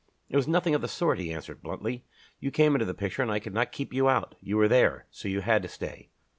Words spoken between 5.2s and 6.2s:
you had to stay."